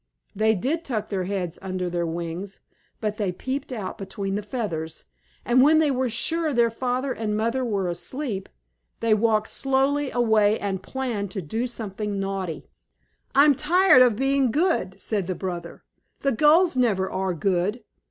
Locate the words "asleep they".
7.87-9.13